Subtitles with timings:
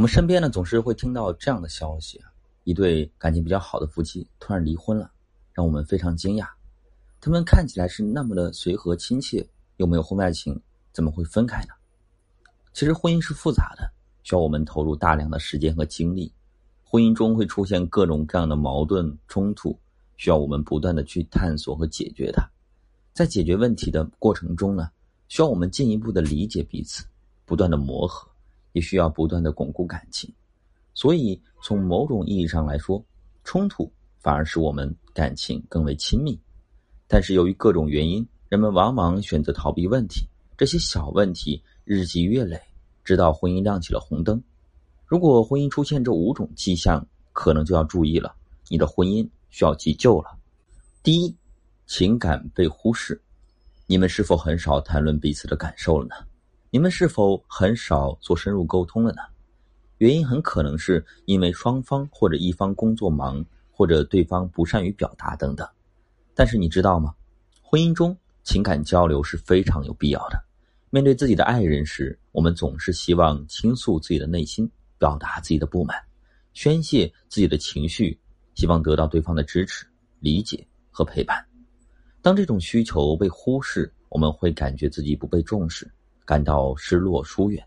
[0.00, 2.18] 我们身边呢总是会听到这样的消息，
[2.64, 5.10] 一对感情比较好的夫妻突然离婚了，
[5.52, 6.48] 让我们非常惊讶。
[7.20, 10.58] 他们看起来是那么的随和亲切，又没有婚外情，
[10.90, 11.74] 怎么会分开呢？
[12.72, 13.92] 其实婚姻是复杂的，
[14.22, 16.32] 需要我们投入大量的时间和精力。
[16.82, 19.78] 婚姻中会出现各种各样的矛盾冲突，
[20.16, 22.42] 需要我们不断的去探索和解决它。
[23.12, 24.90] 在解决问题的过程中呢，
[25.28, 27.04] 需要我们进一步的理解彼此，
[27.44, 28.29] 不断的磨合。
[28.72, 30.32] 也需要不断的巩固感情，
[30.94, 33.04] 所以从某种意义上来说，
[33.44, 36.38] 冲突反而使我们感情更为亲密。
[37.06, 42.60] 但是由于各种原因，人们往往选择逃避问题，这些小问题日积月累，
[43.02, 44.40] 直到婚姻亮起了红灯。
[45.06, 48.34] 如果婚姻出现这五种迹象，可能就要注意了，
[48.68, 50.38] 你的婚姻需要急救了。
[51.02, 51.34] 第一，
[51.86, 53.20] 情感被忽视，
[53.88, 56.14] 你们是否很少谈论彼此的感受了呢？
[56.72, 59.22] 你们是否很少做深入沟通了呢？
[59.98, 65.68] 原因很可能是因为双方或者一方工作忙，或者对方不善于表达等等。
[66.32, 67.12] 但是你知道吗？
[67.60, 70.40] 婚姻中情感交流是非常有必要的。
[70.90, 75.96] 面对自己的爱人时，我们总是希望倾诉自己的内心，表达自己的不满，
[76.52, 78.16] 宣泄自己的情绪，
[78.54, 79.84] 希望得到对方的支持、
[80.20, 81.44] 理解和陪伴。
[82.22, 85.90] 当这种需求被忽视，我们会感觉自己不被重视。
[86.30, 87.60] 感到失落疏远，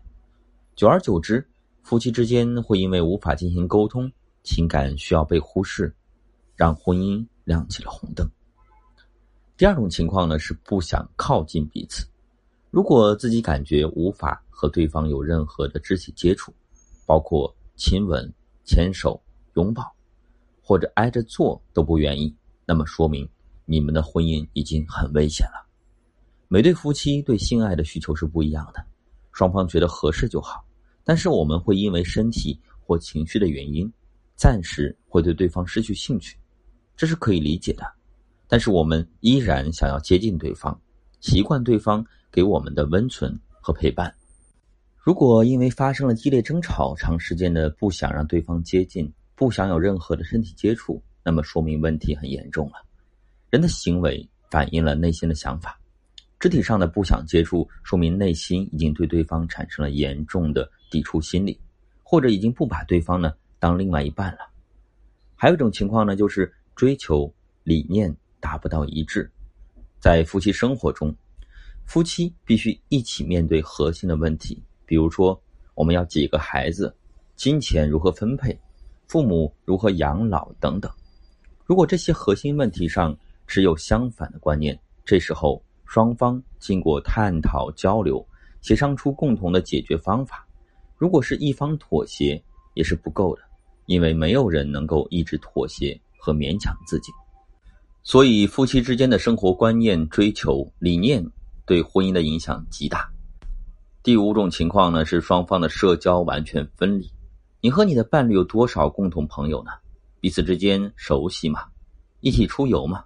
[0.74, 1.46] 久而久之，
[1.82, 4.10] 夫妻之间会因为无法进行沟通，
[4.42, 5.94] 情感需要被忽视，
[6.56, 8.26] 让婚姻亮起了红灯。
[9.58, 12.06] 第二种情况呢是不想靠近彼此，
[12.70, 16.50] 如果自己感觉无法和对方有任何的肢体接触，
[17.04, 18.32] 包括亲吻、
[18.64, 19.22] 牵手、
[19.56, 19.94] 拥抱，
[20.62, 22.34] 或者挨着坐都不愿意，
[22.64, 23.28] 那么说明
[23.66, 25.63] 你们的婚姻已经很危险了。
[26.48, 28.84] 每对夫妻对性爱的需求是不一样的，
[29.32, 30.64] 双方觉得合适就好。
[31.02, 33.90] 但是我们会因为身体或情绪的原因，
[34.36, 36.36] 暂时会对对方失去兴趣，
[36.96, 37.84] 这是可以理解的。
[38.46, 40.78] 但是我们依然想要接近对方，
[41.20, 44.14] 习惯对方给我们的温存和陪伴。
[44.96, 52.74] 如果因为发生了激烈争吵，长时间的不想让对方接近，不想有任何的身体接触，那么说明问题很严重了。
[53.50, 55.78] 人的行为反映了内心的想法。
[56.44, 61.58] 肢体上的不想接触，说明内心已经对对方产生了严重的抵触心理，
[62.02, 64.40] 或者已经不把对方呢当另外一半了。
[65.36, 69.32] 还有一种情况呢，就是追求理念达不到一致。
[69.98, 71.16] 在夫妻生活中，
[71.86, 75.42] 夫妻必须一起面对核心的问题，比如说
[75.74, 76.94] 我们要几个孩子，
[77.36, 78.54] 金钱如何分配，
[79.08, 80.92] 父母如何养老等等。
[81.64, 83.16] 如果这些核心问题上
[83.46, 85.64] 持有相反的观念，这时候。
[85.86, 88.26] 双方经过探讨交流，
[88.60, 90.46] 协商出共同的解决方法。
[90.96, 92.42] 如果是一方妥协，
[92.74, 93.42] 也是不够的，
[93.86, 97.12] 因为没有人能够一直妥协和勉强自己。
[98.02, 101.24] 所以，夫妻之间的生活观念、追求理念
[101.64, 103.10] 对婚姻的影响极大。
[104.02, 107.10] 第五种情况呢，是双方的社交完全分离。
[107.62, 109.70] 你和你的伴侣有多少共同朋友呢？
[110.20, 111.64] 彼此之间熟悉吗？
[112.20, 113.04] 一起出游吗？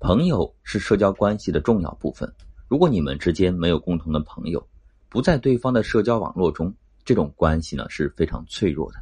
[0.00, 2.32] 朋友是社交关系的重要部分。
[2.68, 4.64] 如果你们之间没有共同的朋友，
[5.08, 6.72] 不在对方的社交网络中，
[7.04, 8.98] 这种关系呢是非常脆弱的。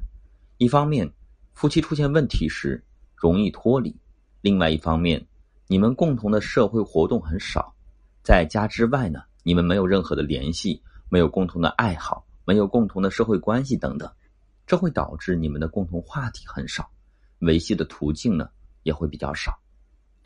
[0.57, 1.13] 一方面，
[1.53, 2.83] 夫妻出现问题时
[3.15, 3.95] 容易脱离；
[4.41, 5.23] 另外一方面，
[5.67, 7.75] 你们共同的社会活动很少，
[8.23, 14.11] 在家之外呢，你们没有任何的联系，没有共同的爱好，没有共同的社会关系等等，
[14.67, 16.89] 这会导致你们的共同话题很少，
[17.41, 18.49] 维系的途径呢
[18.83, 19.53] 也会比较少。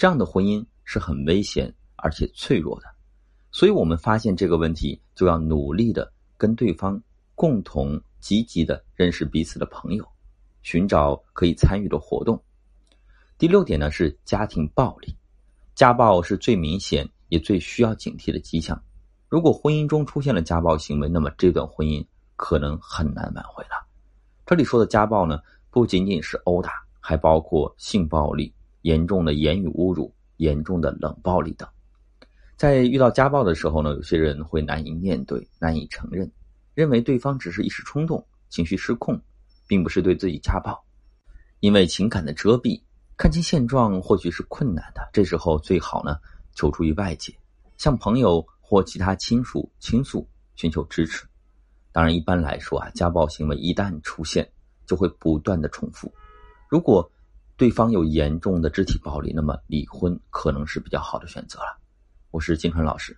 [0.00, 2.86] 这样的婚姻是很危险而且脆弱的，
[3.52, 6.98] 所以我们发现这个问题，就要努力的跟对方
[7.34, 10.08] 共同积极的认识彼此的朋友，
[10.62, 12.42] 寻找可以参与的活动。
[13.36, 15.14] 第六点呢是家庭暴力，
[15.74, 18.82] 家暴是最明显也最需要警惕的迹象。
[19.28, 22.02] 如果婚姻中出现了家暴行为，那么这段婚姻
[22.36, 23.86] 可能很难挽回了。
[24.46, 25.38] 这里说的家暴呢，
[25.68, 28.50] 不仅仅是殴打，还包括性暴力。
[28.82, 31.68] 严重的言语侮辱、严重的冷暴力等，
[32.56, 36.30] 在遇到家暴的时候呢，有些人会难以面对、难以承认，
[36.74, 39.20] 认为对方只是一时冲动、情绪失控，
[39.66, 40.82] 并不是对自己家暴。
[41.60, 42.80] 因为情感的遮蔽，
[43.16, 45.08] 看清现状或许是困难的。
[45.12, 46.16] 这时候最好呢，
[46.54, 47.34] 求助于外界，
[47.76, 51.26] 向朋友或其他亲属倾诉，寻求支持。
[51.92, 54.50] 当然，一般来说啊，家暴行为一旦出现，
[54.86, 56.10] 就会不断的重复。
[56.68, 57.10] 如果
[57.60, 61.78] 对方有严重的肢体暴力，那么离婚可能是比较好的选择了。
[62.30, 63.14] 我是金川老师，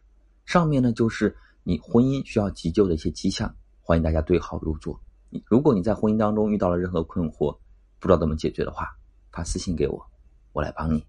[0.46, 5.00] 上面呢就是你婚姻需要急救的一些迹象，欢迎大家对号入座。
[5.46, 7.56] 如果你在婚姻当中遇到了任何困惑，
[8.00, 8.88] 不知道怎么解决的话，
[9.30, 10.04] 发私信给我，
[10.52, 11.06] 我来帮你。